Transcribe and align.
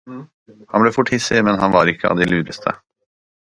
Han 0.75 0.83
ble 0.85 0.91
fort 0.95 1.11
hissig, 1.15 1.43
men 1.49 1.61
han 1.65 1.77
var 1.77 1.93
ikke 1.93 2.11
av 2.15 2.19
de 2.23 2.29
lureste. 2.33 2.75